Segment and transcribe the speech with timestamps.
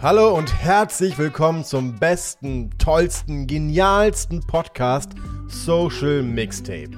[0.00, 5.10] Hallo und herzlich willkommen zum besten, tollsten, genialsten Podcast
[5.48, 6.90] Social Mixtape.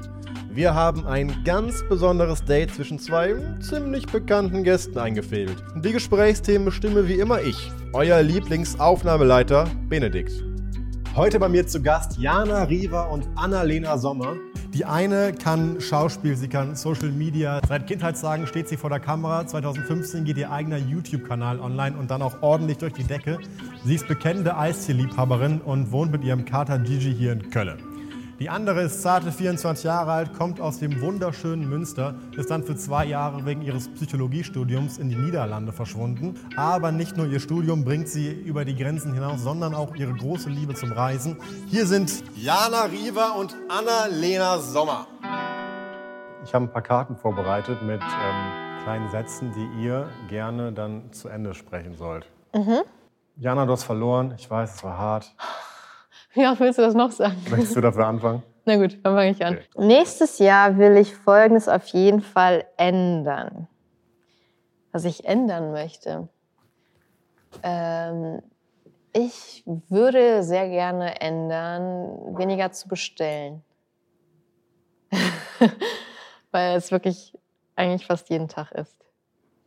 [0.51, 5.65] Wir haben ein ganz besonderes Date zwischen zwei ziemlich bekannten Gästen eingefädelt.
[5.77, 10.45] Die Gesprächsthemen bestimme wie immer ich, euer Lieblingsaufnahmeleiter Benedikt.
[11.17, 14.37] Heute bei mir zu Gast Jana Riva und Annalena Sommer.
[14.73, 17.61] Die eine kann Schauspiel, sie kann Social Media.
[17.67, 19.45] Seit Kindheitstagen steht sie vor der Kamera.
[19.45, 23.39] 2015 geht ihr eigener YouTube-Kanal online und dann auch ordentlich durch die Decke.
[23.85, 27.90] Sie ist bekennende Eistierliebhaberin und wohnt mit ihrem Kater Gigi hier in Köln.
[28.41, 32.75] Die andere ist zarte 24 Jahre alt, kommt aus dem wunderschönen Münster, ist dann für
[32.75, 36.41] zwei Jahre wegen ihres Psychologiestudiums in die Niederlande verschwunden.
[36.57, 40.49] Aber nicht nur ihr Studium bringt sie über die Grenzen hinaus, sondern auch ihre große
[40.49, 41.37] Liebe zum Reisen.
[41.67, 45.07] Hier sind Jana Riva und Anna-Lena Sommer.
[46.43, 51.29] Ich habe ein paar Karten vorbereitet mit ähm, kleinen Sätzen, die ihr gerne dann zu
[51.29, 52.27] Ende sprechen sollt.
[53.37, 54.33] Jana, du hast verloren.
[54.39, 55.35] Ich weiß, es war hart.
[56.33, 57.37] Wie oft willst du das noch sagen?
[57.51, 58.43] Möchtest du dafür anfangen?
[58.65, 59.55] Na gut, dann fange ich an.
[59.55, 59.87] Okay.
[59.87, 63.67] Nächstes Jahr will ich Folgendes auf jeden Fall ändern.
[64.93, 66.29] Was ich ändern möchte.
[67.63, 68.43] Ähm,
[69.13, 73.63] ich würde sehr gerne ändern, weniger zu bestellen.
[76.53, 77.37] Weil es wirklich
[77.77, 78.97] eigentlich fast jeden Tag ist.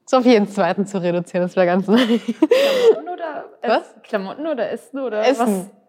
[0.05, 2.21] So auf jeden zweiten zu reduzieren, das wäre ganz nice.
[2.21, 3.81] Klamotten oder Was?
[3.89, 4.01] Essen?
[4.03, 5.39] Klamotten oder Essen oder Essen.
[5.47, 5.82] was?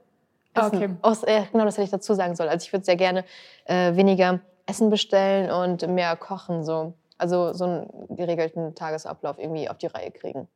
[0.55, 0.77] Essen.
[0.77, 0.91] okay.
[1.03, 2.49] Aus, äh, genau, das hätte ich dazu sagen sollen.
[2.49, 3.25] Also ich würde sehr gerne
[3.67, 6.65] äh, weniger Essen bestellen und mehr kochen.
[6.65, 6.95] So.
[7.19, 10.49] Also so einen geregelten Tagesablauf irgendwie auf die Reihe kriegen.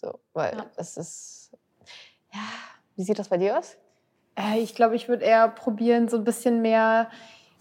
[0.00, 0.66] So, weil Ja.
[0.76, 1.50] das ist.
[2.32, 2.40] Ja,
[2.96, 3.76] wie sieht das bei dir aus?
[4.36, 7.08] Äh, ich glaube, ich würde eher probieren, so ein bisschen mehr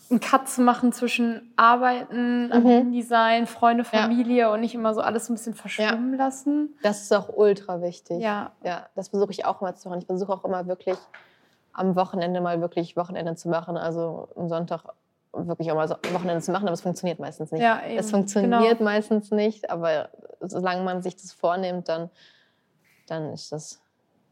[0.09, 3.01] einen Cut zu machen zwischen Arbeiten, Mhm.
[3.01, 4.01] Sein, Freunde, Ja.
[4.03, 6.77] Familie und nicht immer so alles so ein bisschen verschwimmen lassen.
[6.81, 8.21] Das ist auch ultra wichtig.
[8.21, 8.51] Ja.
[8.63, 9.99] Ja, das versuche ich auch immer zu machen.
[9.99, 10.97] Ich versuche auch immer wirklich
[11.77, 13.77] am Wochenende mal wirklich Wochenende zu machen.
[13.77, 14.83] Also am Sonntag
[15.33, 17.61] wirklich auch mal so Wochenende zu machen, aber es funktioniert meistens nicht.
[17.61, 17.97] Ja, eben.
[17.99, 18.83] Es funktioniert Genau.
[18.83, 20.09] meistens nicht, aber
[20.41, 22.09] solange man sich das vornimmt, dann,
[23.07, 23.79] dann ist das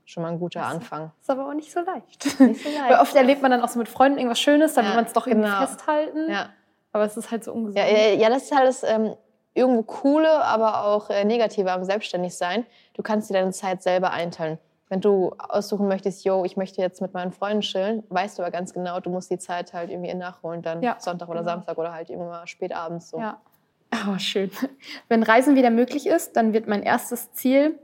[0.05, 1.11] schon mal ein guter Das- Anfang.
[1.21, 2.39] Ist aber auch nicht so leicht.
[2.39, 2.81] Nicht so leicht.
[2.89, 5.05] Weil oft erlebt man dann auch so mit Freunden irgendwas Schönes, dann Ja, will man
[5.05, 5.61] es doch irgendwie genau.
[5.65, 6.29] festhalten.
[6.31, 6.49] Ja.
[6.91, 7.77] Aber es ist halt so ungesund.
[7.77, 9.15] Ja, ja, das ist halt das ähm,
[9.53, 12.65] irgendwo coole, aber auch äh, negative am Selbstständigsein.
[12.93, 14.57] Du kannst dir deine Zeit selber einteilen.
[14.89, 18.51] Wenn du aussuchen möchtest, yo, ich möchte jetzt mit meinen Freunden chillen, weißt du aber
[18.51, 21.53] ganz genau, du musst die Zeit halt irgendwie nachholen, dann Ja, Sonntag oder genau.
[21.53, 23.19] Samstag oder halt irgendwann spät abends so.
[23.19, 23.41] Ja.
[24.07, 24.51] Oh, schön.
[25.09, 27.79] Wenn Reisen wieder möglich ist, dann wird mein erstes Ziel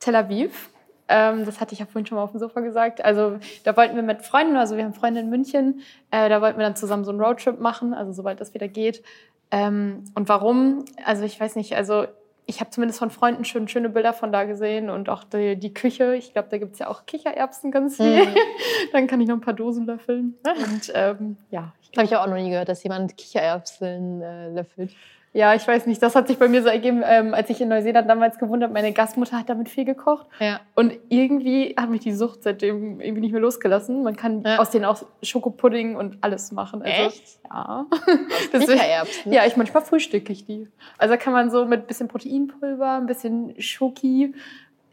[0.00, 0.70] Tel Aviv.
[1.08, 3.04] Ähm, das hatte ich ja vorhin schon mal auf dem Sofa gesagt.
[3.04, 5.80] Also da wollten wir mit Freunden, also wir haben Freunde in München,
[6.10, 9.02] äh, da wollten wir dann zusammen so einen Roadtrip machen, also sobald das wieder geht.
[9.50, 10.84] Ähm, und warum?
[11.04, 12.06] Also ich weiß nicht, also
[12.46, 15.72] ich habe zumindest von Freunden schon schöne Bilder von da gesehen und auch die, die
[15.72, 16.14] Küche.
[16.14, 18.26] Ich glaube, da gibt es ja auch Kichererbsen ganz viel.
[18.26, 18.34] Mhm.
[18.92, 20.38] dann kann ich noch ein paar Dosen löffeln.
[20.44, 24.94] Und ähm, ja, ich Habe ich auch noch nie gehört, dass jemand Kichererbsen äh, löffelt.
[25.36, 26.00] Ja, ich weiß nicht.
[26.00, 28.72] Das hat sich bei mir so ergeben, ähm, als ich in Neuseeland damals gewohnt habe.
[28.72, 30.26] Meine Gastmutter hat damit viel gekocht.
[30.38, 30.60] Ja.
[30.76, 34.04] Und irgendwie hat mich die Sucht seitdem irgendwie nicht mehr losgelassen.
[34.04, 34.60] Man kann Ja.
[34.60, 36.82] aus denen auch Schokopudding und alles machen.
[36.82, 37.24] Also, Echt?
[37.52, 37.84] Ja.
[38.52, 39.32] Deswegen- Kichererbsen?
[39.32, 40.68] Ja, ich manchmal frühstücke ich die.
[40.98, 44.34] Also da kann man so mit ein bisschen Proteinpulver, ein bisschen Schoki.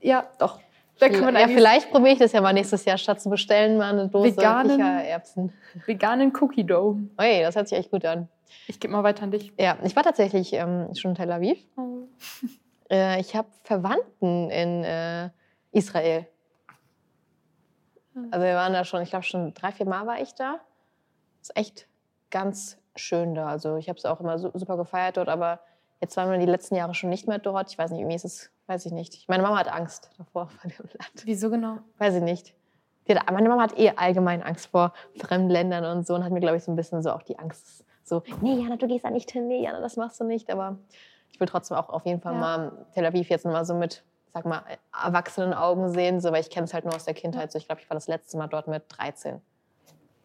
[0.01, 0.59] Ja, doch.
[0.97, 3.77] Da kann man ja, vielleicht probiere ich das ja mal nächstes Jahr, statt zu bestellen,
[3.77, 5.53] mal eine Dose Veganen- Kichererbsen.
[5.85, 6.95] veganen Cookie Dough.
[7.19, 8.27] Ui, das hört sich echt gut an.
[8.67, 9.53] Ich gebe mal weiter an dich.
[9.59, 11.57] Ja, ich war tatsächlich ähm, schon in Tel Aviv.
[12.89, 15.29] Äh, ich habe Verwandten in äh,
[15.71, 16.27] Israel.
[18.31, 20.59] Also wir waren da schon, ich glaube schon drei, vier Mal war ich da.
[21.41, 21.87] Ist echt
[22.29, 23.47] ganz schön da.
[23.47, 25.61] Also ich habe es auch immer su- super gefeiert dort, aber
[26.01, 27.71] jetzt waren wir die letzten Jahre schon nicht mehr dort.
[27.71, 29.29] Ich weiß nicht, irgendwie ist es, weiß ich nicht.
[29.29, 31.21] Meine Mama hat Angst davor vor dem Land.
[31.23, 31.77] Wieso genau?
[31.97, 32.53] Weiß ich nicht.
[33.09, 36.39] Hat, meine Mama hat eh allgemein Angst vor fremden Ländern und so und hat mir,
[36.41, 37.85] glaube ich, so ein bisschen so auch die Angst.
[38.03, 40.49] So, nee, Jana, du gehst da nicht hin, nee, Jana, das machst du nicht.
[40.51, 40.77] Aber
[41.31, 42.39] ich will trotzdem auch auf jeden Fall Ja.
[42.39, 44.03] mal Tel Aviv jetzt mal so mit,
[44.33, 44.63] sag mal,
[45.03, 47.51] erwachsenen Augen sehen, so, weil ich kenne es halt nur aus der Kindheit.
[47.51, 49.41] So, ich glaube, ich war das letzte Mal dort mit 13.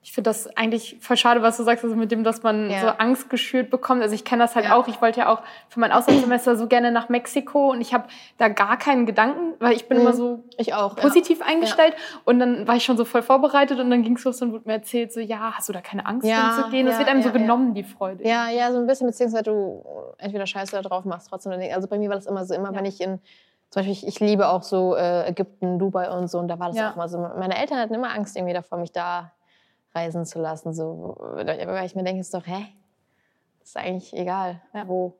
[0.08, 2.78] Ich finde das eigentlich voll schade, was du sagst, also mit dem, dass man Ja.
[2.78, 4.02] so Angst geschürt bekommt.
[4.02, 4.76] Also ich kenne das halt Ja.
[4.76, 4.86] auch.
[4.86, 8.04] Ich wollte ja auch für mein Auslandssemester so gerne nach Mexiko und ich habe
[8.38, 10.02] da gar keinen Gedanken, weil ich bin Mhm.
[10.04, 10.44] immer so
[10.74, 10.94] auch.
[10.94, 14.40] positiv eingestellt und dann war ich schon so voll vorbereitet und dann ging es los
[14.42, 16.86] und wurde mir erzählt, so ja, hast du da keine Angst Ja, hinzugehen?
[16.86, 17.40] Das ja, wird einem so ja, ja.
[17.40, 18.22] genommen, die Freude.
[18.24, 19.84] Ja, ja, so ein bisschen, beziehungsweise du
[20.18, 21.50] entweder scheiße da drauf machst, trotzdem.
[21.74, 22.76] Also bei mir war das immer so, immer Ja.
[22.78, 23.18] wenn ich in,
[23.70, 26.68] zum Beispiel, ich, ich liebe auch so äh, Ägypten, Dubai und so, und da war
[26.68, 26.90] das Ja.
[26.90, 27.18] auch immer so.
[27.18, 29.32] Meine Eltern hatten immer Angst irgendwie davor, mich da
[29.96, 30.72] reisen zu lassen.
[30.74, 32.66] So, weil ich mir denke, ist doch, hä?
[33.60, 34.86] Das ist eigentlich egal, Ja.
[34.86, 35.14] wo.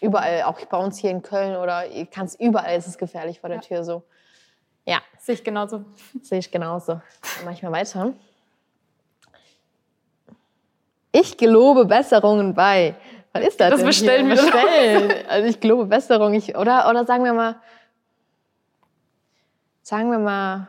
[0.00, 3.58] Überall, auch bei uns hier in Köln oder kannst überall ist es gefährlich vor der
[3.58, 3.62] Ja.
[3.62, 4.02] Tür so.
[4.84, 5.84] Ja, Sehe ich genauso.
[6.22, 6.94] sehe ich genauso.
[6.94, 8.12] Dann mache ich mal weiter.
[11.12, 12.94] Ich gelobe Besserungen bei.
[13.32, 13.70] Was ist das?
[13.70, 14.36] Das bestellen hier?
[14.36, 15.12] wir bestellen.
[15.28, 16.34] Also ich gelobe Besserung.
[16.34, 17.56] Ich, oder, oder sagen wir mal,
[19.82, 20.68] sagen wir mal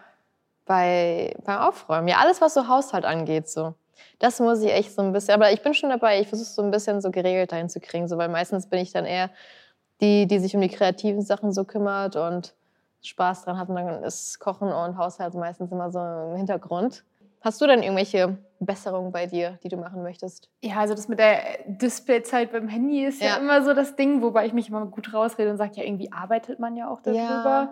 [0.69, 2.07] bei, beim Aufräumen.
[2.07, 3.73] Ja, alles, was so Haushalt angeht, so.
[4.19, 6.61] Das muss ich echt so ein bisschen, aber ich bin schon dabei, ich versuche so
[6.61, 9.31] ein bisschen so geregelt dahin zu kriegen, so, weil meistens bin ich dann eher
[9.99, 12.53] die, die sich um die kreativen Sachen so kümmert und
[13.01, 13.67] Spaß dran hat.
[13.69, 17.03] Und dann ist Kochen und Haushalt meistens immer so im Hintergrund.
[17.41, 20.49] Hast du denn irgendwelche Besserungen bei dir, die du machen möchtest?
[20.61, 23.27] Ja, also das mit der Displayzeit beim Handy ist ja.
[23.29, 23.37] Ja.
[23.37, 26.59] immer so das Ding, wobei ich mich immer gut rausrede und sage, ja, irgendwie arbeitet
[26.59, 27.71] man ja auch darüber.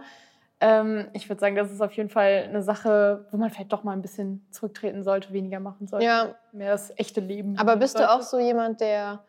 [0.59, 3.83] Ähm, ich würde sagen, das ist auf jeden Fall eine Sache, wo man vielleicht doch
[3.83, 6.05] mal ein bisschen zurücktreten sollte, weniger machen sollte.
[6.05, 6.35] Ja.
[6.51, 7.57] Mehr das echte Leben.
[7.59, 8.13] Aber bist du sollte.
[8.13, 9.23] auch so jemand, der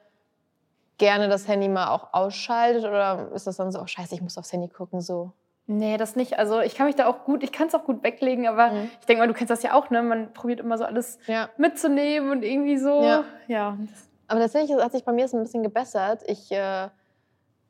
[0.97, 4.37] gerne das Handy mal auch ausschaltet oder ist das dann so, oh scheiße, ich muss
[4.39, 5.33] aufs Handy gucken, so?
[5.67, 6.39] Nee, das nicht.
[6.39, 8.91] Also ich kann mich da auch gut, ich kann es auch gut weglegen, aber Mhm.
[8.99, 10.03] ich denke mal, du kennst das ja auch, ne?
[10.03, 11.51] Man probiert immer so alles Ja.
[11.59, 13.03] mitzunehmen und irgendwie so.
[13.03, 13.25] Ja.
[13.49, 13.77] ja.
[14.29, 16.23] Aber tatsächlich hat sich bei mir so ein bisschen gebessert.
[16.27, 16.89] Ich äh,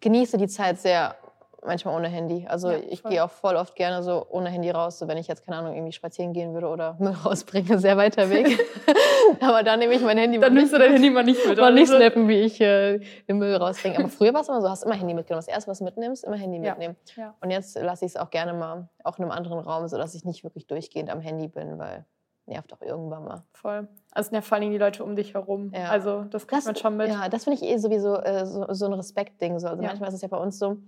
[0.00, 1.16] genieße die Zeit sehr
[1.64, 2.46] manchmal ohne Handy.
[2.48, 5.26] Also Ja, ich gehe auch voll oft gerne so ohne Handy raus, so wenn ich
[5.26, 8.58] jetzt, keine Ahnung, irgendwie spazieren gehen würde oder Müll rausbringe, sehr weiter Weg.
[9.40, 11.58] Aber dann nehme ich mein Handy Dann nimmst du dein Handy mal nicht mit.
[11.58, 13.98] mal nicht Also- snappen, wie ich äh, den Müll rausbringe.
[13.98, 15.44] Aber früher war es immer so, hast immer Handy mitgenommen.
[15.46, 16.70] Das erste, was du mitnimmst, immer Handy Ja.
[16.72, 16.96] mitnehmen.
[17.16, 17.34] Ja.
[17.40, 20.24] Und jetzt lasse ich es auch gerne mal auch in einem anderen Raum, sodass ich
[20.24, 22.04] nicht wirklich durchgehend am Handy bin, weil
[22.46, 23.42] nervt auch irgendwann mal.
[23.52, 23.88] Voll.
[24.12, 25.70] Also ja vor allem die Leute um dich herum.
[25.74, 25.90] Ja.
[25.90, 27.08] Also das kriegt man schon mit.
[27.08, 29.58] Ja, das finde ich eh sowieso äh, so, so ein Respektding.
[29.58, 29.68] So.
[29.68, 30.78] Also manchmal ist es ja bei uns so,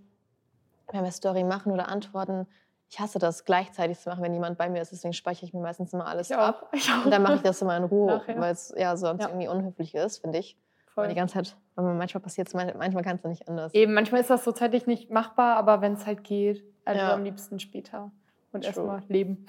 [0.92, 2.46] wenn wir Story machen oder antworten,
[2.88, 4.90] ich hasse das gleichzeitig zu machen, wenn jemand bei mir ist.
[4.90, 6.72] Deswegen speichere ich mir meistens immer alles Ich ab.
[6.74, 7.04] auch.
[7.04, 9.28] Und dann mache ich das immer in Ruhe, weil es ja sonst Ja.
[9.28, 10.56] irgendwie unhöflich ist, finde ich.
[10.86, 11.04] Voll.
[11.04, 13.72] Weil die ganze Zeit, weil man manchmal passiert es, manchmal kann es nicht anders.
[13.74, 17.14] Eben, manchmal ist das so zeitlich nicht machbar, aber wenn es halt geht, also Ja.
[17.14, 18.10] am liebsten später.
[18.52, 19.46] Und erstmal leben.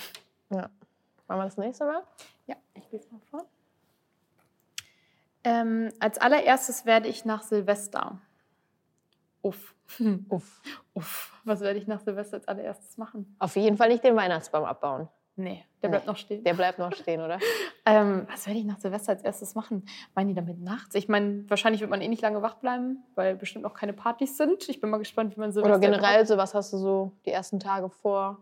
[0.49, 0.69] Machen
[1.27, 2.03] wir das nächste Mal?
[2.45, 3.45] Ja, ich lese mal vor.
[5.43, 8.19] Ähm, als allererstes werde ich nach Silvester.
[9.41, 9.75] Uff.
[10.29, 10.61] Uff.
[10.93, 11.41] Uff.
[11.43, 13.35] Was werde ich nach Silvester als allererstes machen?
[13.39, 15.07] Auf jeden Fall nicht den Weihnachtsbaum abbauen.
[15.37, 15.93] Nee, der Nee.
[15.95, 16.43] bleibt noch stehen.
[16.43, 17.39] Der bleibt noch stehen, oder?
[17.83, 19.83] Ähm, was werde ich nach Silvester als erstes machen?
[20.13, 20.93] Meinen die damit nachts?
[20.93, 24.37] Ich meine, wahrscheinlich wird man eh nicht lange wach bleiben, weil bestimmt noch keine Partys
[24.37, 24.69] sind.
[24.69, 27.31] Ich bin mal gespannt, wie man Silvester Oder generell so, was hast du so die
[27.31, 28.37] ersten Tage vor?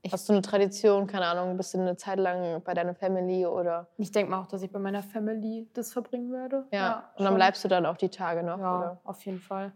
[0.00, 3.44] Ich- Hast du eine Tradition, keine Ahnung, bist du eine Zeit lang bei deiner Family
[3.44, 3.88] oder?
[3.98, 6.64] Ich denke mal auch, dass ich bei meiner Family das verbringen werde.
[6.72, 7.10] Ja.
[7.16, 7.34] und dann schon.
[7.34, 9.00] bleibst du dann auch die Tage noch, Ja, oder?
[9.04, 9.72] auf jeden Fall.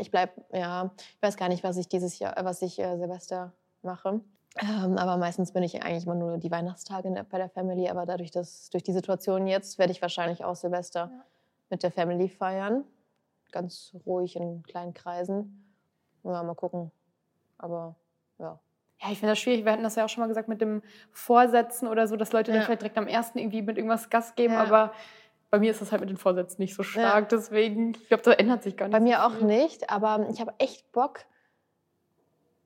[0.00, 2.96] Ich bleib, ja, ich weiß gar nicht, was ich dieses Jahr, äh, was ich äh,
[2.96, 3.52] Silvester
[3.82, 4.20] mache.
[4.60, 7.88] Ähm, aber meistens bin ich eigentlich immer nur die Weihnachtstage der, bei der Family.
[7.88, 11.24] Aber dadurch, dass durch die Situation jetzt werde ich wahrscheinlich auch Silvester Ja.
[11.70, 12.84] mit der Family feiern.
[13.52, 15.72] Ganz ruhig in kleinen Kreisen.
[16.24, 16.90] Ja, mal gucken.
[17.58, 17.94] Aber
[18.38, 18.58] ja.
[19.02, 19.64] Ja, ich finde das schwierig.
[19.66, 22.50] Wir hatten das ja auch schon mal gesagt mit dem Vorsätzen oder so, dass Leute
[22.50, 22.64] dann Ja.
[22.66, 24.54] vielleicht direkt am ersten irgendwie mit irgendwas Gas geben.
[24.54, 24.62] Ja.
[24.64, 24.92] Aber
[25.50, 27.28] bei mir ist das halt mit den Vorsätzen nicht so stark.
[27.28, 28.92] Deswegen, ich glaube, da ändert sich gar nicht.
[28.92, 31.20] Bei mir auch nicht, aber ich habe echt Bock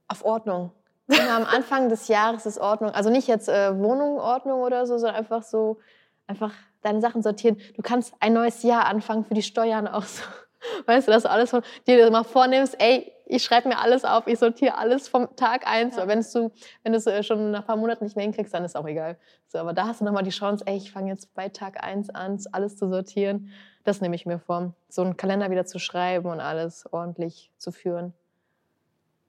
[0.09, 0.73] auf Ordnung.
[1.07, 2.91] Immer am Anfang des Jahres ist Ordnung.
[2.91, 5.79] Also nicht jetzt äh, Wohnungordnung oder so, sondern einfach so,
[6.27, 7.61] einfach deine Sachen sortieren.
[7.75, 10.23] Du kannst ein neues Jahr anfangen für die Steuern auch so.
[10.87, 14.27] Weißt du, dass du alles von dir mal vornimmst, ey, ich schreibe mir alles auf,
[14.27, 15.97] ich sortiere alles vom Tag eins.
[15.97, 16.09] Ja.
[16.09, 16.51] Wenn du,
[16.83, 19.17] wenn es äh, schon nach ein paar Monaten nicht mehr hinkriegst, dann ist auch egal.
[19.47, 22.11] So, aber da hast du nochmal die Chance, ey, ich fange jetzt bei Tag eins
[22.11, 23.51] an, alles zu sortieren.
[23.85, 27.71] Das nehme ich mir vor, so einen Kalender wieder zu schreiben und alles ordentlich zu
[27.71, 28.13] führen.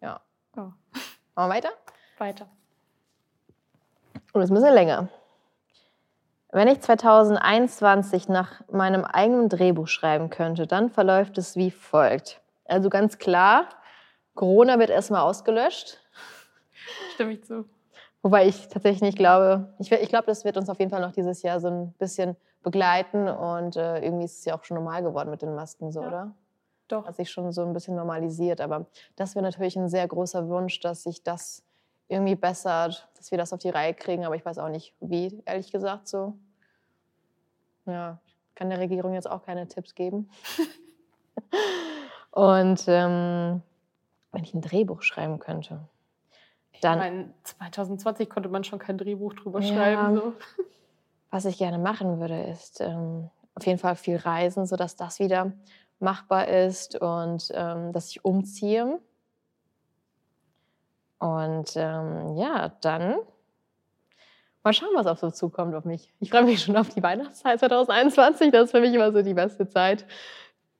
[0.02, 0.22] Ja.
[0.56, 0.74] Ja.
[1.36, 1.70] Machen wir weiter?
[2.18, 2.48] Weiter.
[4.34, 5.10] Und das ist ein bisschen länger.
[6.52, 12.42] Wenn ich 2021 nach meinem eigenen Drehbuch schreiben könnte, dann verläuft es wie folgt.
[12.66, 13.68] Also ganz klar,
[14.36, 16.00] Corona wird erstmal ausgelöscht.
[17.14, 17.66] Stimme ich zu.
[18.22, 21.12] Wobei ich tatsächlich nicht glaube, ich, ich glaube, das wird uns auf jeden Fall noch
[21.12, 25.02] dieses Jahr so ein bisschen begleiten und äh, irgendwie ist es ja auch schon normal
[25.02, 26.08] geworden mit den Masken so, Ja.
[26.08, 26.36] oder?
[26.88, 27.08] Doch.
[27.08, 28.86] Hat sich schon so ein bisschen normalisiert, aber
[29.16, 31.64] das wäre natürlich ein sehr großer Wunsch, dass sich das
[32.10, 35.42] irgendwie bessert, dass wir das auf die Reihe kriegen, aber ich weiß auch nicht wie,
[35.46, 36.34] ehrlich gesagt so.
[37.86, 38.20] Ja,
[38.56, 40.30] kann der Regierung jetzt auch keine Tipps geben.
[42.32, 43.62] Und ähm,
[44.32, 45.82] wenn ich ein Drehbuch schreiben könnte,
[46.82, 49.74] dann, ich meine, 2020 konnte man schon kein Drehbuch drüber Ja.
[49.76, 50.16] schreiben.
[50.16, 50.34] So.
[51.30, 55.52] was ich gerne machen würde, ist ähm, auf jeden Fall viel reisen, sodass das wieder
[56.00, 59.00] machbar ist und ähm, dass ich umziehe.
[61.20, 63.16] Und ähm, ja, dann
[64.64, 66.12] mal schauen, was auf so zukommt auf mich.
[66.20, 68.52] Ich freue mich schon auf die Weihnachtszeit 2021.
[68.52, 70.06] Das ist für mich immer so die beste Zeit.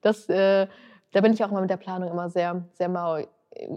[0.00, 0.66] Das, äh,
[1.12, 3.18] da bin ich auch immer mit der Planung immer sehr, sehr mau.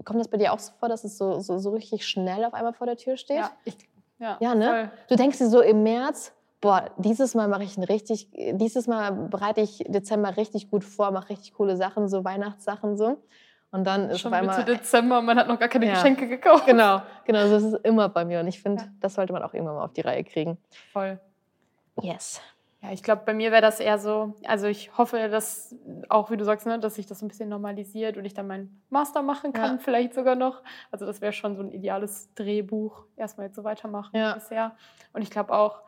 [0.03, 2.53] Kommt das bei dir auch so vor, dass es so, so, so richtig schnell auf
[2.53, 3.38] einmal vor der Tür steht?
[3.38, 3.75] Ja, ich,
[4.20, 4.65] ja, Ja, ne?
[4.67, 4.91] voll.
[5.10, 9.12] Du denkst dir so im März, boah, dieses Mal mache ich ein richtig, dieses Mal
[9.12, 13.17] bereite ich Dezember richtig gut vor, mache richtig coole Sachen, so Weihnachtssachen so.
[13.72, 14.58] Und dann ist Schon auf einmal.
[14.60, 15.94] Mitte Dezember und man hat noch gar keine Ja.
[15.96, 16.65] Geschenke gekauft.
[16.65, 18.39] Genau, genau, so ist es immer bei mir.
[18.39, 18.89] Und ich finde, Ja.
[19.01, 20.58] das sollte man auch irgendwann mal auf die Reihe kriegen.
[20.94, 21.20] Voll.
[22.01, 22.39] Yes.
[22.82, 25.75] Ja, ich glaube, bei mir wäre das eher so, also ich hoffe, dass
[26.10, 28.84] auch, wie du sagst, ne, dass sich das ein bisschen normalisiert und ich dann meinen
[28.89, 29.77] Master machen kann, Ja.
[29.79, 30.62] vielleicht sogar noch.
[30.91, 34.34] Also das wäre schon so ein ideales Drehbuch, erstmal jetzt so weitermachen Ja.
[34.36, 34.75] bisher.
[35.13, 35.82] Und ich glaube auch,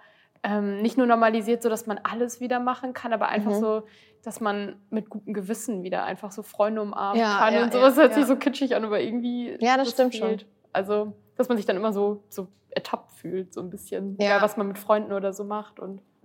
[0.44, 3.60] ähm, nicht nur normalisiert, so dass man alles wieder machen kann, aber einfach Mhm.
[3.60, 3.84] so,
[4.24, 7.96] dass man mit gutem Gewissen wieder einfach so Freunde umarmen Ja, kann ja, und sowas
[7.98, 10.30] ja, hört sich so kitschig an, aber irgendwie Ja, das stimmt schon.
[10.30, 10.48] fehlt.
[10.74, 14.42] Also, dass man sich dann immer so, so ertappt fühlt, so ein bisschen, Ja.
[14.42, 16.02] was man mit Freunden oder so macht und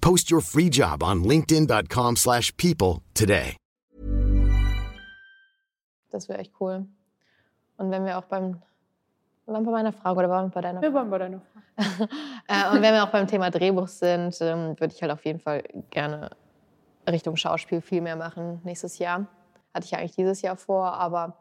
[0.00, 3.56] Post your free job on linkedin.com/people slash people today.
[6.10, 6.86] Das wäre echt cool.
[7.76, 8.60] Und wenn wir auch beim.
[9.46, 10.94] Waren wir bei meiner Frage oder waren wir bei deiner wir Frage?
[10.94, 12.08] waren bei deiner Frage.
[12.46, 15.38] Äh, und wenn wir auch beim Thema Drehbuch sind, ähm, würde ich halt auf jeden
[15.38, 16.30] Fall gerne
[17.08, 19.26] Richtung Schauspiel viel mehr machen nächstes Jahr.
[19.72, 21.36] Hatte ich ja eigentlich dieses Jahr vor, aber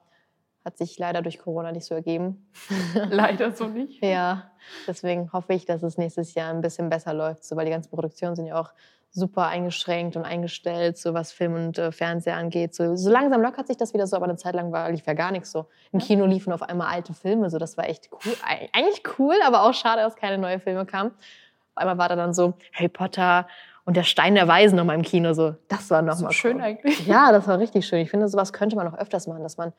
[0.65, 2.49] hat sich leider durch Corona nicht so ergeben.
[3.09, 4.03] Leider so nicht.
[4.03, 4.51] Ja,
[4.87, 7.89] deswegen hoffe ich, dass es nächstes Jahr ein bisschen besser läuft, so, weil die ganzen
[7.89, 8.71] Produktionen sind ja auch
[9.11, 12.75] super eingeschränkt und eingestellt, so was Film und äh, Fernseher angeht.
[12.75, 15.13] So, so langsam lockert sich das wieder so, aber eine Zeit lang war, lief ja
[15.13, 15.65] gar nichts so.
[15.91, 18.33] Im Kino liefen auf einmal alte Filme, so das war echt cool.
[18.47, 21.09] Eig- Eigentlich cool, aber auch schade, dass keine neuen Filme kamen.
[21.11, 23.47] Auf einmal war da dann so Harry Potter
[23.85, 25.33] und der Stein der Weisen noch mal im Kino.
[25.33, 26.63] So, das war noch So schön cool.
[26.63, 27.07] eigentlich.
[27.07, 27.99] Ja, das war richtig schön.
[28.01, 29.73] Ich finde, sowas könnte man auch öfters machen, dass man,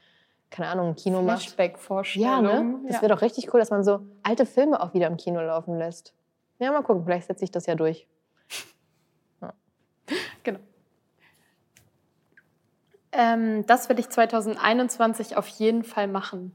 [0.50, 1.42] keine Ahnung, ein Kino macht.
[1.42, 2.82] Ja, Flashback-Vorstellung.
[2.82, 2.88] ne?
[2.88, 5.78] Das wäre doch richtig cool, dass man so alte Filme auch wieder im Kino laufen
[5.78, 6.12] lässt.
[6.58, 8.06] Ja, mal gucken, vielleicht setze ich das ja durch.
[10.42, 10.58] Genau.
[13.12, 16.52] Ähm, das werde ich 2021 auf jeden Fall machen.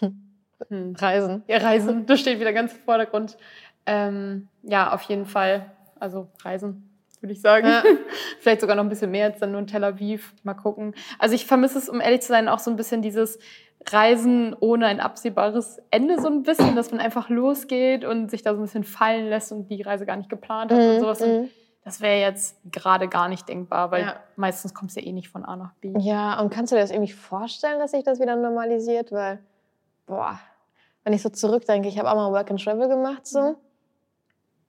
[0.68, 0.94] Hm.
[0.96, 1.42] Reisen.
[1.48, 3.36] Ja, Reisen, das steht wieder ganz im Vordergrund.
[3.84, 5.72] Ähm, ja, auf jeden Fall.
[5.98, 6.88] Also Reisen,
[7.22, 7.66] würde ich sagen.
[7.66, 7.82] Ja.
[8.40, 10.34] Vielleicht sogar noch ein bisschen mehr als dann nur in Tel Aviv.
[10.42, 10.94] Mal gucken.
[11.18, 13.38] Also ich vermisse es, um ehrlich zu sein, auch so ein bisschen dieses
[13.90, 18.54] Reisen ohne ein absehbares Ende so ein bisschen, dass man einfach losgeht und sich da
[18.54, 21.20] so ein bisschen fallen lässt und die Reise gar nicht geplant hat und sowas.
[21.20, 21.48] Und Mhm.
[21.84, 24.14] das wäre jetzt gerade gar nicht denkbar, weil Ja.
[24.36, 25.92] meistens kommst du ja eh nicht von A nach B.
[25.98, 29.10] Ja, und kannst du dir das irgendwie vorstellen, dass sich das wieder normalisiert?
[29.10, 29.40] Weil,
[30.06, 30.38] boah,
[31.02, 33.56] wenn ich so zurückdenke, ich habe auch mal Work and Travel gemacht, so.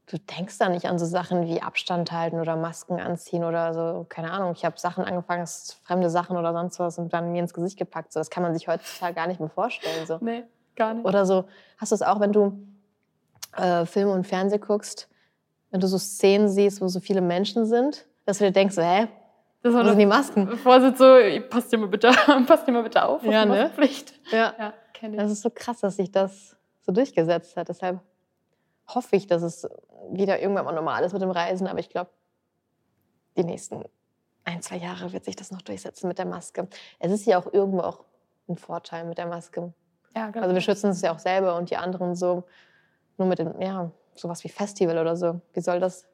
[0.05, 4.05] Du denkst da nicht an so Sachen wie Abstand halten oder Masken anziehen oder so,
[4.10, 4.51] keine Ahnung.
[4.53, 5.48] Ich habe Sachen angefangen,
[5.83, 8.12] fremde Sachen oder sonst was und dann mir ins Gesicht gepackt.
[8.12, 10.05] So, das kann man sich heutzutage gar nicht mehr vorstellen.
[10.05, 10.17] So.
[10.19, 10.43] Nee,
[10.75, 11.05] gar nicht.
[11.05, 11.45] Oder so,
[11.77, 12.67] hast du es auch, wenn du
[13.55, 15.07] äh, Filme und Fernsehen guckst,
[15.72, 18.81] wenn du so Szenen siehst, wo so viele Menschen sind, dass du dir denkst, so,
[18.81, 19.07] hä,
[19.62, 20.57] Das sind die Masken?
[20.57, 21.15] Vorsitz so,
[21.50, 22.12] passt dir mal bitte,
[22.48, 23.24] passt dir mal bitte auf.
[23.24, 23.72] Ja, ne?
[23.74, 24.13] Pflicht.
[24.31, 24.53] Ja.
[24.60, 24.74] Ja,
[25.15, 27.69] Das ist so krass, dass sich das so durchgesetzt hat.
[27.69, 28.01] Deshalb
[28.96, 29.68] hoffe ich, dass es
[30.12, 31.68] wieder irgendwann mal normal ist mit dem Reisen.
[31.68, 32.12] Aber ich glaube,
[33.38, 33.84] die nächsten
[34.44, 36.68] ein, zwei Jahre wird sich das noch durchsetzen mit der Maske.
[37.00, 38.04] Es ist ja auch irgendwo auch
[38.48, 39.74] ein Vorteil mit der Maske.
[40.16, 42.44] Ja, ganz Also wir schützen uns ja auch selber und die anderen so.
[43.18, 45.40] Nur mit dem, ja, sowas wie Festival oder so.
[45.54, 46.08] Wie soll das?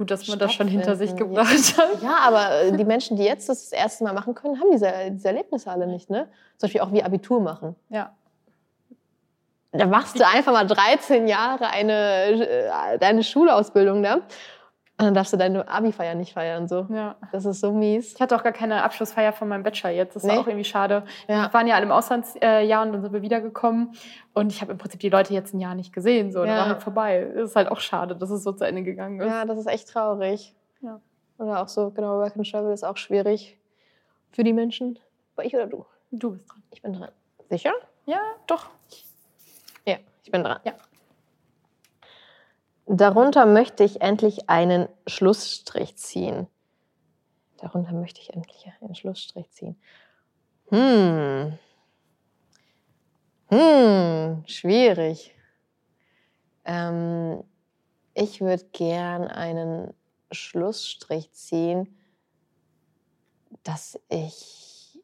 [0.00, 2.02] gut, dass man das schon hinter sich gebracht hat.
[2.02, 4.90] Ja, aber äh, die Menschen, die jetzt das das erste Mal machen können, haben diese,
[5.10, 6.08] diese Erlebnisse alle nicht.
[6.08, 6.26] Ne?
[6.56, 7.76] Zum Beispiel auch wie Abitur machen.
[7.90, 8.16] Ja.
[9.72, 11.94] Da machst du einfach mal 13 Jahre eine,
[12.48, 14.14] äh, deine Schulausbildung da.
[14.16, 16.68] Und dann darfst du deine Abi-Feier nicht feiern.
[16.68, 16.86] So.
[16.90, 17.14] ja.
[17.32, 18.12] Das ist so mies.
[18.14, 20.14] Ich hatte auch gar keine Abschlussfeier von meinem Bachelor jetzt.
[20.14, 20.38] Das war Nee?
[20.40, 21.04] auch irgendwie schade.
[21.26, 21.46] Ja.
[21.48, 23.92] Wir waren ja alle im Auslandsjahr und dann sind wir wiedergekommen.
[24.34, 26.32] Und ich habe im Prinzip die Leute jetzt ein Jahr nicht gesehen.
[26.32, 26.50] So, Ja.
[26.50, 26.56] ja.
[26.58, 27.30] war halt vorbei.
[27.34, 29.26] Das ist halt auch schade, dass es so zu Ende gegangen ist.
[29.26, 30.54] Ja, das ist echt traurig.
[30.82, 31.00] Ja.
[31.38, 33.56] Oder auch so, genau, Work and Travel ist auch schwierig
[34.32, 34.98] für die Menschen.
[35.36, 35.86] War ich oder du?
[36.10, 36.62] Du bist dran.
[36.72, 37.08] Ich bin dran.
[37.48, 37.72] Sicher?
[38.04, 38.66] Ja, doch.
[40.22, 40.60] Ich bin dran.
[40.64, 40.74] Ja.
[42.86, 46.48] Darunter möchte ich endlich einen Schlussstrich ziehen.
[47.58, 49.80] Darunter möchte ich endlich einen Schlussstrich ziehen.
[50.70, 51.58] Hm.
[53.48, 55.34] Hm, schwierig.
[56.64, 57.42] Ähm,
[58.14, 59.92] ich würde gern einen
[60.30, 61.96] Schlussstrich ziehen,
[63.62, 65.00] dass ich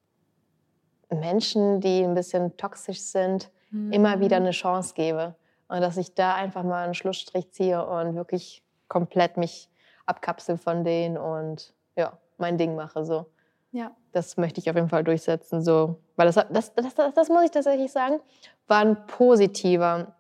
[1.11, 5.35] Menschen, die ein bisschen toxisch sind, immer wieder eine Chance gebe.
[5.69, 9.69] Und dass ich da einfach mal einen Schlussstrich ziehe und wirklich komplett mich
[10.07, 13.05] abkapsel von denen und ja, mein Ding mache.
[13.05, 13.27] So.
[13.73, 13.91] Ja.
[14.13, 15.63] Das möchte ich auf jeden Fall durchsetzen.
[15.63, 15.97] So.
[16.15, 18.21] Weil das, das, das, das, das muss ich tatsächlich sagen,
[18.69, 20.15] war ein positiver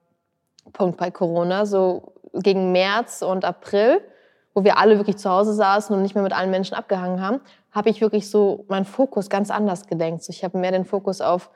[0.72, 1.64] Punkt bei Corona.
[1.64, 4.00] So gegen März und April,
[4.54, 7.40] wo wir alle wirklich zu Hause saßen und nicht mehr mit allen Menschen abgehangen haben,
[7.70, 10.24] habe ich wirklich so meinen Fokus ganz anders gelenkt.
[10.24, 11.50] So, ich habe mehr den Fokus auf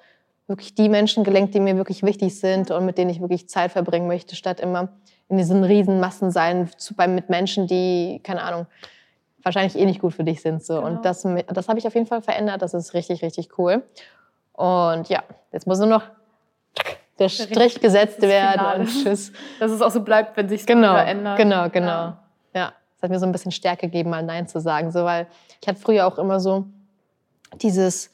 [0.51, 3.73] wirklich die Menschen gelenkt, die mir wirklich wichtig sind und mit denen ich wirklich Zeit
[3.73, 4.89] verbringen möchte, statt immer
[5.29, 8.67] in diesen riesen Massen sein zu, bei, mit Menschen, die, keine Ahnung,
[9.43, 10.63] wahrscheinlich eh nicht gut für dich sind.
[10.63, 10.75] So.
[10.75, 10.87] Genau.
[10.89, 12.61] Und das, das habe ich auf jeden Fall verändert.
[12.61, 13.83] Das ist richtig, richtig cool.
[14.53, 16.03] Und ja, jetzt muss nur noch
[17.19, 18.81] der Strich gesetzt das werden Finale.
[18.81, 19.33] und tschüss.
[19.61, 21.37] Dass es auch so bleibt, wenn sich Genau, verändert.
[21.39, 21.87] genau, genau.
[21.87, 22.23] Ja.
[22.55, 22.73] Ja.
[22.97, 24.91] es hat mir so ein bisschen Stärke gegeben, mal Nein zu sagen.
[24.91, 25.27] So, weil
[25.63, 26.65] ich hatte früher auch immer so
[27.63, 28.11] dieses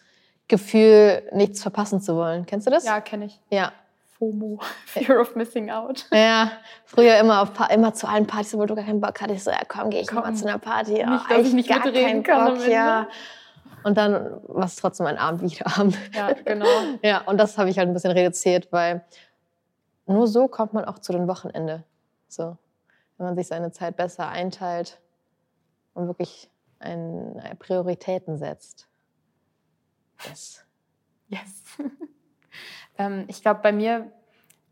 [0.49, 2.47] Gefühl, nichts verpassen zu wollen.
[2.47, 2.85] Kennst du das?
[2.85, 3.41] Ja, kenne ich.
[3.51, 3.73] Ja.
[4.19, 6.07] FOMO, Fear of Missing Out.
[6.13, 6.51] Ja,
[6.87, 9.45] früher immer, auf, Pa- immer zu allen Partys, obwohl du gar keinen Bock hattest.
[9.45, 10.37] So, ja komm, geh ich noch mal Komm.
[10.37, 10.93] zu einer Party.
[10.93, 13.09] Nicht, Oh, dass ich nicht gar mitreden keinen kann Bock, ja.
[13.83, 15.99] Und dann war es trotzdem ein Abend wie jeder Abend.
[16.15, 16.67] Ja, genau.
[17.03, 19.05] Ja, und das habe ich halt ein bisschen reduziert, weil
[20.07, 21.83] nur so kommt man auch zu den Wochenende.
[22.29, 22.57] So,
[23.19, 24.99] wenn man sich seine Zeit besser einteilt
[25.93, 26.49] und wirklich
[26.79, 28.87] ein, äh, Prioritäten setzt.
[30.25, 30.65] Yes.
[31.29, 31.65] Yes.
[32.99, 34.11] ähm, ich glaube, bei mir,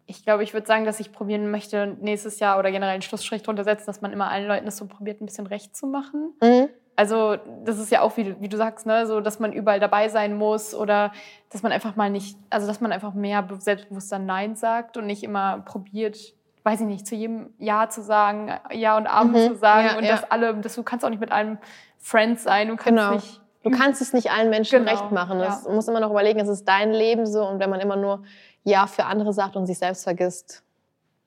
[0.06, 3.42] ich glaube, ich würde sagen, dass ich probieren möchte, nächstes Jahr oder generell einen Schlussstrich
[3.42, 6.32] drunter setzen, dass man immer allen Leuten es so probiert, ein bisschen recht zu machen.
[6.42, 6.68] Mhm.
[6.96, 9.80] Also, das ist ja auch, wie, du- wie du sagst, ne, so, dass man überall
[9.80, 11.10] dabei sein muss oder
[11.50, 15.06] dass man einfach mal nicht, also, dass man einfach mehr be- selbstbewusster Nein sagt und
[15.06, 19.48] nicht immer probiert, weiß ich nicht, zu jedem Ja zu sagen, Ja und Abend Mhm.
[19.48, 20.12] zu sagen Ja, und ja.
[20.12, 21.58] dass alle, dass du kannst auch nicht mit einem
[21.98, 23.14] Friends sein, du kannst Genau.
[23.14, 25.40] nicht Du kannst es nicht allen Menschen Genau, recht machen.
[25.40, 25.60] ja.
[25.64, 27.44] Du musst immer noch überlegen, es ist dein Leben so.
[27.46, 28.22] Und wenn man immer nur
[28.62, 30.62] Ja für andere sagt und sich selbst vergisst,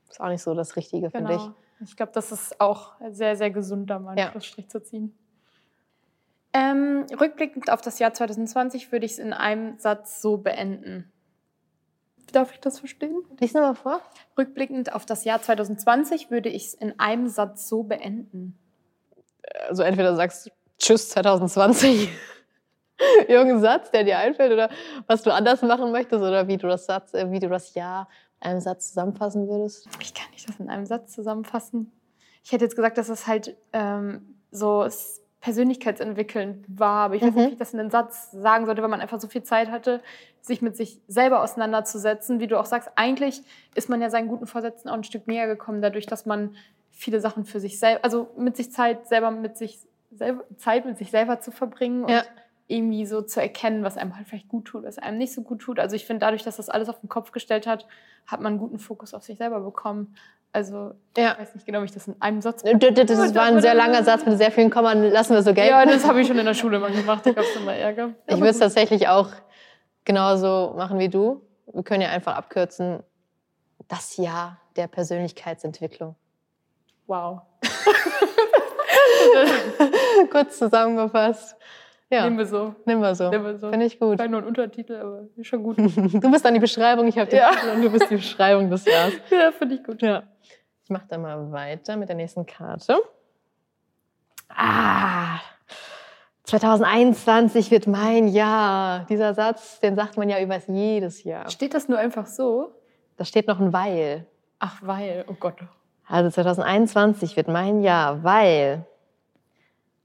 [0.09, 1.41] ist auch nicht so das Richtige, finde ich.
[1.41, 1.55] Genau.
[1.83, 4.31] Ich glaube, das ist auch sehr, sehr gesund, da mal einen Ja.
[4.31, 5.17] Schlussstrich zu ziehen.
[6.53, 11.11] Ähm, rückblickend auf das Jahr 2020 würde ich es in einem Satz so beenden.
[12.31, 13.21] Darf ich das verstehen?
[13.39, 14.01] Lies nochmal vor.
[14.37, 18.57] Rückblickend auf das Jahr 2020 würde ich es in einem Satz so beenden.
[19.69, 22.09] Also entweder sagst du Tschüss 2020,
[23.27, 24.69] irgendein Satz, der dir einfällt, oder
[25.07, 28.07] was du anders machen möchtest, oder wie du das Satz, äh, wie du das Jahr
[28.41, 29.87] in einem Satz zusammenfassen würdest.
[29.99, 31.91] Wie kann ich das in einem Satz zusammenfassen?
[32.43, 34.87] Ich hätte jetzt gesagt, dass es halt ähm, so
[35.41, 37.35] persönlichkeitsentwickelnd war, aber ich weiß Mhm.
[37.37, 39.69] nicht, wie ich das in einen Satz sagen sollte, weil man einfach so viel Zeit
[39.71, 40.01] hatte,
[40.41, 42.39] sich mit sich selber auseinanderzusetzen.
[42.39, 43.41] Wie du auch sagst, eigentlich
[43.75, 46.55] ist man ja seinen guten Vorsätzen auch ein Stück näher gekommen, dadurch, dass man
[46.89, 49.79] viele Sachen für sich selber, also mit sich Zeit selber mit sich
[50.11, 52.23] selber, Zeit mit sich selber zu verbringen und Ja.
[52.67, 55.59] irgendwie so zu erkennen, was einem halt vielleicht gut tut, was einem nicht so gut
[55.59, 55.79] tut.
[55.79, 57.87] Also ich finde, dadurch, dass das alles auf den Kopf gestellt hat,
[58.25, 60.15] hat man einen guten Fokus auf sich selber bekommen.
[60.53, 61.33] Also Ja.
[61.33, 63.61] ich weiß nicht genau, wie ich das in einem Satz D- d- Das war ein
[63.61, 65.03] sehr langer Satz mit sehr vielen Kommern.
[65.11, 65.71] Lassen wir so gelten.
[65.71, 67.25] Ja, das habe ich schon in der Schule mal gemacht.
[67.25, 68.13] Da gab es immer Ärger.
[68.27, 69.29] Ich würde es tatsächlich auch
[70.05, 71.41] genauso machen wie du.
[71.73, 73.03] Wir können ja einfach abkürzen.
[73.89, 76.15] Das Jahr der Persönlichkeitsentwicklung.
[77.07, 77.41] Wow.
[80.31, 81.55] Kurz zusammengefasst.
[82.09, 82.73] Ja, Nehmen wir so.
[82.85, 83.29] nehmen wir so.
[83.29, 83.69] Nehmen wir so.
[83.69, 84.15] Finde ich gut.
[84.15, 85.77] Vielleicht nur ein Untertitel, aber ist schon gut.
[85.77, 87.49] Du bist dann die Beschreibung, ich habe die Ja.
[87.51, 89.13] Titel und du bist die Beschreibung des Jahres.
[89.29, 90.01] ja, finde ich gut.
[90.01, 90.23] Ja.
[90.83, 92.95] Ich mache dann mal weiter mit der nächsten Karte.
[94.49, 95.39] Ah,
[96.43, 99.05] 2021 wird mein Jahr.
[99.09, 101.49] Dieser Satz, den sagt man ja über jedes Jahr.
[101.49, 102.71] Steht das nur einfach so?
[103.17, 104.25] Da steht noch ein Weil.
[104.59, 105.25] Ach, weil.
[105.27, 105.55] Oh Gott.
[106.07, 108.85] Also 2021 wird mein Jahr, weil,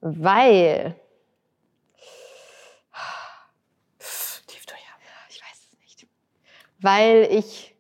[0.03, 0.97] weil,
[4.47, 5.09] Tief durchatmen.
[5.31, 6.07] ich weiß es nicht,
[6.81, 7.75] weil ich,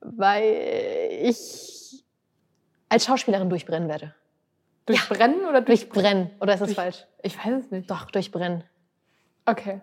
[0.00, 2.04] weil ich
[2.88, 4.14] als Schauspielerin durchbrennen werde.
[4.86, 5.88] Durchbrennen oder durch...
[5.88, 6.30] Durchbrennen.
[6.40, 7.06] Oder ist das Durch- falsch?
[7.22, 7.90] Ich weiß es nicht.
[7.90, 8.64] Doch, durchbrennen.
[9.46, 9.80] Okay.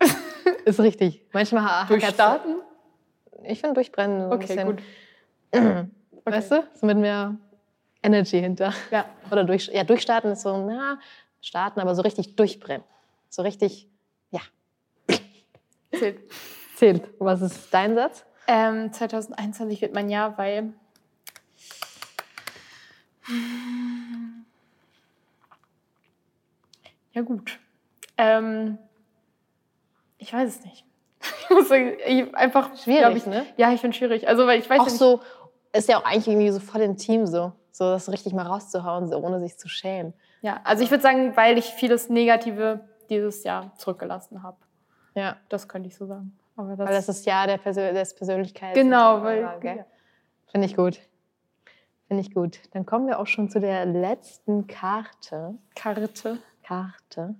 [0.64, 1.22] Ist richtig.
[1.32, 2.60] Manchmal Durchstarten?
[3.42, 4.82] Ich finde durchbrennen so ein Okay, bisschen, gut.
[6.24, 7.34] weißt du, so mit mehr
[8.04, 8.72] Energy hinter.
[8.90, 9.06] Ja.
[9.30, 11.00] Oder durch, ja, durchstarten ist so, na,
[11.40, 12.84] starten, aber so richtig durchbrennen.
[13.30, 13.88] So richtig,
[14.30, 14.40] ja,
[15.92, 16.20] Zählt.
[16.76, 17.02] zählt.
[17.18, 18.24] Was ist dein Satz?
[18.46, 20.72] Ähm, 2021 wird mein Jahr, weil.
[27.12, 27.58] Ja, gut.
[28.18, 28.78] Ähm,
[30.18, 30.84] ich weiß es nicht.
[31.44, 33.46] Ich muss sagen, einfach Schwierig, ich, ne?
[33.58, 34.26] Ja, ich finde schwierig.
[34.26, 35.20] Also, weil ich weiß Auch ja nicht, so,
[35.72, 37.52] ist ja auch eigentlich irgendwie so voll intim so.
[37.76, 40.14] So das richtig mal rauszuhauen, so ohne sich zu schämen.
[40.42, 44.58] Ja, also ich würde sagen, weil ich vieles Negative dieses Jahr zurückgelassen habe.
[45.16, 45.38] Ja.
[45.48, 46.38] Das könnte ich so sagen.
[46.56, 48.74] Aber das, Weil das ist ja der Persön des Persönlichkeits.
[48.74, 49.84] genau, weil Gell?
[50.46, 51.00] Finde ich gut.
[52.06, 52.60] Finde ich gut.
[52.70, 55.56] Dann kommen wir auch schon zu der letzten Karte.
[55.74, 56.38] Karte.
[56.62, 57.34] Karte.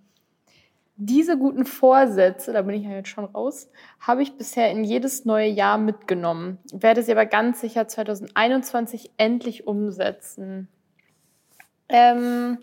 [0.97, 5.25] Diese guten Vorsätze, da bin ich ja jetzt schon raus, habe ich bisher in jedes
[5.25, 6.59] neue Jahr mitgenommen.
[6.73, 10.69] Werde sie aber ganz sicher 2021 endlich umsetzen.
[11.89, 12.59] Ähm,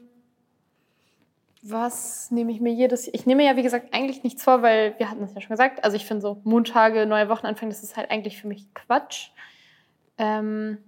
[1.61, 5.11] was nehme ich mir jedes Ich nehme ja, wie gesagt, eigentlich nichts vor, weil wir
[5.11, 5.83] hatten es ja schon gesagt.
[5.83, 9.29] Also ich finde so Montage, neue Wochenanfang, das ist halt eigentlich für mich Quatsch.
[10.17, 10.79] Ähm,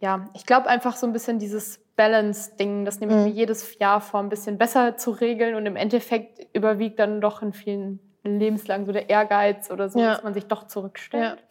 [0.00, 3.24] ja, ich glaube einfach so ein bisschen dieses Balance-Ding, das nehme ich Mhm.
[3.24, 7.42] mir jedes Jahr vor, ein bisschen besser zu regeln und im Endeffekt überwiegt dann doch
[7.42, 10.14] in vielen Lebenslang so der Ehrgeiz oder so, Ja.
[10.14, 11.44] dass man sich doch zurückstellt.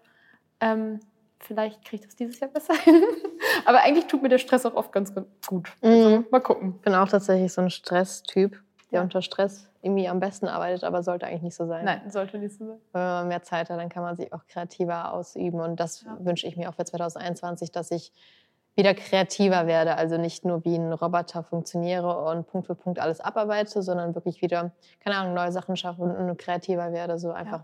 [0.59, 0.99] Ähm,
[1.39, 3.01] vielleicht kriege ich das dieses Jahr besser hin.
[3.65, 5.13] Aber eigentlich tut mir der Stress auch oft ganz,
[5.47, 5.71] gut.
[5.81, 6.25] Also, Mhm.
[6.31, 6.73] mal gucken.
[6.77, 9.01] Ich bin auch tatsächlich so ein Stresstyp, der Ja.
[9.03, 11.83] unter Stress irgendwie am besten arbeitet, aber sollte eigentlich nicht so sein.
[11.83, 12.77] Nein, sollte nicht so sein.
[12.93, 15.59] Wenn man mehr Zeit hat, dann kann man sich auch kreativer ausüben.
[15.59, 16.17] Und das Ja.
[16.21, 18.13] wünsche ich mir auch für 2021, dass ich
[18.75, 19.95] wieder kreativer werde.
[19.97, 24.41] Also nicht nur wie ein Roboter funktioniere und Punkt für Punkt alles abarbeite, sondern wirklich
[24.41, 27.17] wieder, keine Ahnung, neue Sachen schaffe und kreativer werde.
[27.19, 27.61] So einfach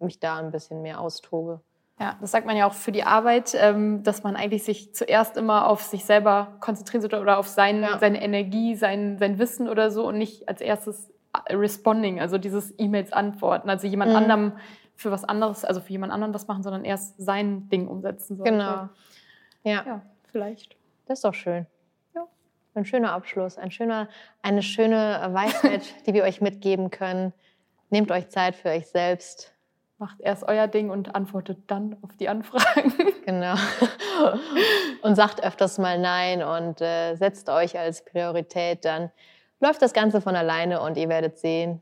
[0.00, 1.60] mich da ein bisschen mehr austobe.
[2.00, 5.36] Ja, das sagt man ja auch für die Arbeit, ähm, dass man eigentlich sich zuerst
[5.36, 7.98] immer auf sich selber konzentrieren sollte oder auf sein, Ja.
[7.98, 11.10] seine Energie, sein, sein Wissen oder so und nicht als erstes
[11.46, 14.16] äh, responding, also dieses E-Mails antworten, also jemand Mhm.
[14.16, 14.52] anderem
[14.96, 18.50] für was anderes, also für jemand anderen was machen, sondern erst sein Ding umsetzen sollte.
[18.52, 18.88] Genau.
[19.62, 20.76] Ja, Ja, vielleicht.
[21.06, 21.66] das ist doch schön.
[22.14, 22.26] Ja.
[22.74, 24.08] Ein schöner Abschluss, ein schöner,
[24.42, 27.32] eine schöne Weisheit, die wir euch mitgeben können.
[27.90, 29.52] Nehmt euch Zeit für euch selbst.
[29.98, 32.92] Macht erst euer Ding und antwortet dann auf die Anfragen.
[33.26, 33.54] Genau.
[35.02, 38.84] Und sagt öfters mal Nein und äh, setzt euch als Priorität.
[38.84, 39.12] Dann
[39.60, 41.80] läuft das Ganze von alleine und ihr werdet sehen.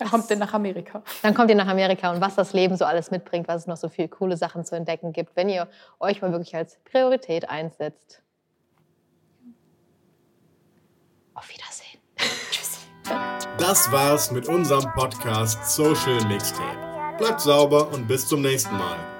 [0.00, 1.02] Dann kommt ihr nach Amerika.
[1.22, 3.76] Dann kommt ihr nach Amerika und was das Leben so alles mitbringt, was es noch
[3.76, 8.22] so viele coole Sachen zu entdecken gibt, wenn ihr euch mal wirklich als Priorität einsetzt.
[11.34, 12.00] Auf Wiedersehen.
[12.50, 12.78] Tschüss.
[13.58, 17.16] Das war's mit unserem Podcast Social Mixtape.
[17.18, 19.19] Bleibt sauber und bis zum nächsten Mal.